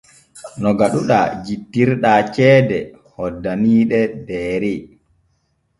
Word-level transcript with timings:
No 0.61 0.69
gaɗuɗaa 0.79 1.27
jittirɗaa 1.45 2.21
ceede 2.33 2.77
hoddaniiɗe 3.13 3.99
Deere. 4.27 4.73